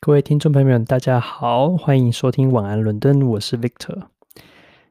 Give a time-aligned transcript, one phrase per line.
[0.00, 4.08] 各位听众朋友们，大家好，欢迎收听晚安伦敦，我是 Victor。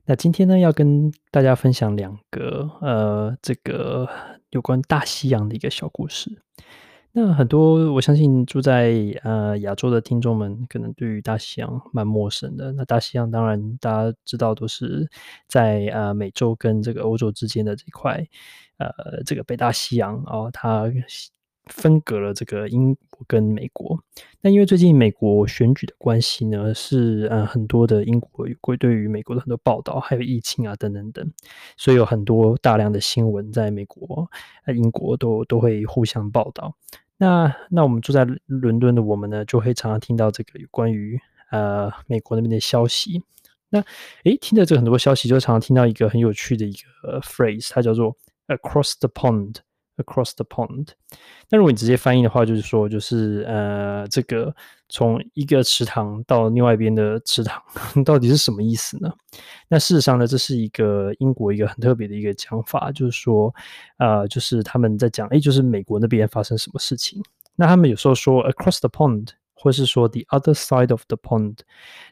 [0.05, 4.09] 那今天呢，要跟大家分享两个呃，这个
[4.49, 6.41] 有关大西洋的一个小故事。
[7.11, 8.91] 那很多我相信住在
[9.23, 12.71] 呃亚洲的听众们，可能对于大西洋蛮陌生的。
[12.71, 15.07] 那大西洋当然大家知道都是
[15.47, 18.25] 在呃美洲跟这个欧洲之间的这块
[18.77, 20.91] 呃这个北大西洋哦，它
[21.65, 23.97] 分隔了这个英国跟美国。
[24.41, 31.31] 那因为最近美国选举的关系呢，是呃很多的英国会对于美国的很多报道，还有疫情啊等等等，
[31.77, 34.29] 所以有很多大量的新闻在美国、
[34.65, 36.75] 呃英国都都会互相报道。
[37.17, 41.17] 那那我们住在伦敦的我们呢，就会常常听到这个有关于
[41.51, 43.23] 呃美国那边的消息。
[43.69, 43.79] 那
[44.23, 48.15] 诶，听着这个很多消息，就常常听到一个很有趣的一个 phrase，它叫做
[48.47, 49.55] across the pond。
[49.95, 50.87] Across the pond，
[51.51, 54.55] 那如果你直接翻译的话，就是说，就是呃，这个
[54.89, 57.61] 从一个池塘到另外一边的池塘，
[58.03, 59.13] 到底是什么意思呢？
[59.67, 63.53] 那事实上呢，这是一个英国一个很特别的一个讲法，就是说，
[63.97, 67.21] 呃，就是他们在讲，诶，就是美国那边发生什么事情。
[67.55, 71.57] 那他们有时候说 across the pond，或是说 the other side of the pond，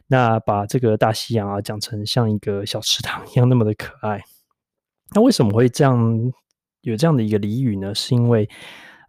[0.06, 4.22] 那把这个大西洋啊讲成像一个小池塘一样那么的可爱。
[5.14, 6.32] 那为什么会这样？
[6.82, 8.48] 有这样的一个俚语呢，是因为，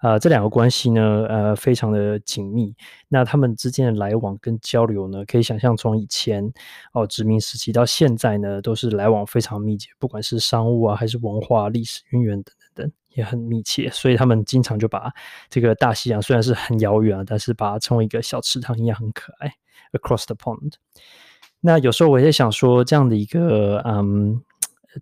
[0.02, 2.76] 呃，这两个关系呢，呃，非常的紧密。
[3.10, 6.54] 那他们之间的来往跟交流呢，可以想象从以前
[6.94, 13.90] 哦殖民时期到现在呢，都是来往非常密切，不管是商务啊，还是文化、历史渊源等等等，也很密切。
[13.90, 15.12] 所以他们经常就把
[15.50, 19.52] 这个大西洋虽然是很遥远啊，但是把它称为一个小池塘一样很可爱
[19.94, 20.74] ，across the pond。
[21.60, 24.44] 那有时候我也想说，这样的一个嗯。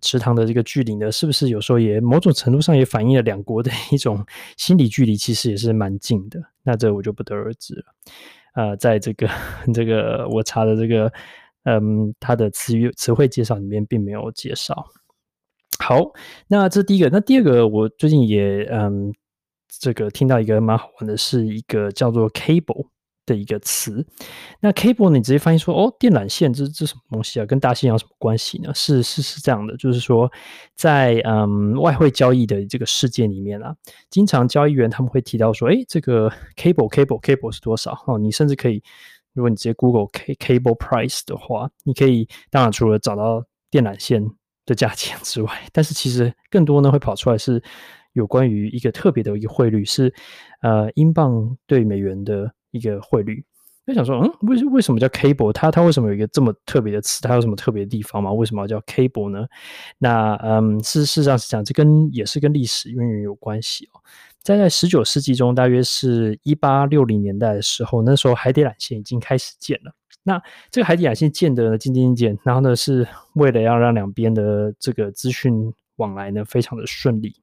[0.00, 4.24] 池塘的这个距离呢，是不是有时候也某种程度上也反映了两国的一种
[4.56, 6.40] 心理距离，其实也是蛮近的。
[6.62, 7.84] 那这我就不得而知了。
[8.54, 9.28] 呃，在这个
[9.74, 11.12] 这个我查的这个
[11.64, 14.86] 嗯，它的词语词汇介绍里面并没有介绍。
[15.78, 16.12] 好，
[16.48, 19.12] 那这第一个，那第二个，我最近也嗯，
[19.80, 22.86] 这个听到一个蛮好玩的，是一个叫做 cable。
[23.24, 24.04] 的一个词，
[24.60, 27.46] 那 cable 你直接翻译说哦，电缆线，这这什么东西啊？
[27.46, 28.72] 跟大西洋什么关系呢？
[28.74, 30.30] 是是是这样的，就是说
[30.74, 33.74] 在嗯外汇交易的这个世界里面啊，
[34.10, 37.96] 经常交易员他们会提到说，诶，这个 cable cable cable 是多少？
[38.06, 38.82] 哦，你甚至可以，
[39.34, 44.28] 如果你直接 Google c cable price 的话，你可以当然除了找到电缆线
[44.66, 47.62] 的价钱之外，但是其实更多呢会跑出来是
[48.14, 50.12] 有关于一个特别的一个汇率，是
[50.62, 52.52] 呃英镑对美元的。
[52.72, 53.44] 一个汇率，
[53.86, 55.52] 就想说，嗯，为为什么叫 cable？
[55.52, 57.20] 它它为什么有一个这么特别的词？
[57.22, 58.32] 它有什么特别的地方吗？
[58.32, 59.46] 为什么要叫 cable 呢？
[59.98, 64.00] 那嗯，事事实上是讲，这跟也是跟历史渊源有关系哦。
[64.40, 69.94] 在在十九世纪中，大约是一八六零年代的时候，那时候海底缆线已经开始建了。
[70.22, 70.40] 那
[70.70, 77.34] 这个海底缆线建的建建建，然后呢，是为了要让两边的这个资讯往来呢非常的顺利，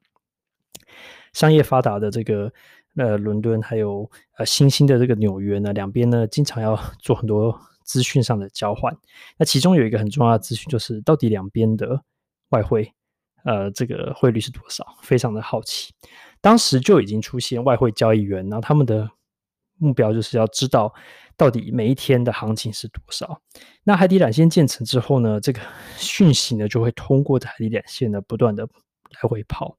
[1.33, 2.51] 商业发达的这个。
[2.95, 8.95] 呃，伦敦还有呃新兴的这个纽约呢，两边呢经常要 做很多资讯上的交换。
[9.37, 12.01] 那其中有一个很重要的资讯，就是到底两边的
[12.49, 12.91] 外汇，
[13.45, 14.85] 呃，这个汇率是多少？
[15.01, 15.93] 非常的好奇。
[16.41, 19.09] 当时就已经出现外汇交易员，然后他们的
[19.77, 20.93] 目标就是要知道
[21.37, 23.41] 到底每一天的行情是多少。
[23.83, 25.61] 那海底缆线建成之后呢，这个
[25.97, 28.67] 讯息呢就会通过海底缆线呢不断的。
[29.09, 29.77] 来回跑，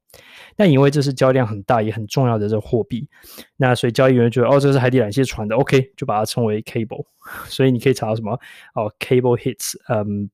[0.57, 3.07] 那因为这是交易量很大也很重要的这个货币，
[3.57, 7.05] 那所以交易员觉得哦，这是海底缆线传的，OK，就把它称为 cable。
[7.45, 8.31] 所以你可以查到什么
[8.73, 10.27] 哦，cable hits，嗯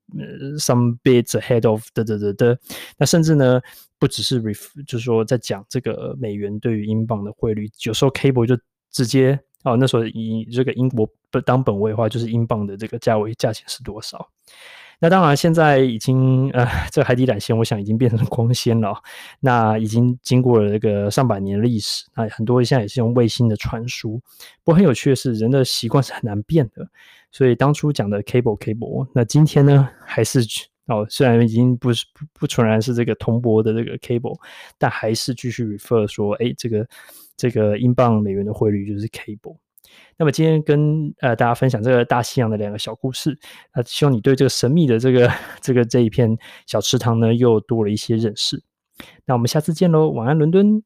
[0.57, 2.57] ，some bits ahead of 的的的的。
[2.97, 3.61] 那甚至呢，
[3.99, 8.57] 不只是 ref，就是说在讲这个美元对于英镑的汇率，有时候 cable 就
[8.89, 14.25] 直接哦，那时候以这个英国不当本位的话，就是英镑的这个价位价钱是多少。
[14.99, 18.99] 那当然，现在已经呃， 这海底缆线，我想已经变成光纤了。
[19.39, 24.19] 那已经经过了这个上百年的历史，那很多现在也是用卫星的传输。
[24.63, 26.87] 不过很有趣的是，人的习惯是很难变的。
[27.31, 30.39] 所以当初讲的 cable cable，那今天呢，还是
[30.87, 34.39] 哦，虽然已经不是不不纯然是这个铜箔的这个 cable，
[34.79, 36.87] 但还是继续 refer 说，哎，这个
[37.35, 39.57] 这个英镑美元的汇率就是 cable。
[40.17, 43.37] 那么今天跟呃大家分享这个大西洋的两个小故事，
[43.75, 45.31] 那希望你对这个神秘的这个
[45.61, 48.63] 这个这一片小池塘呢又多了一些认识。
[49.25, 50.83] 那我们下次见喽，晚安伦敦。